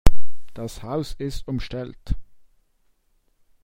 Das 0.55 0.81
Haus 0.81 1.13
ist 1.13 1.47
umstellt. 1.47 2.15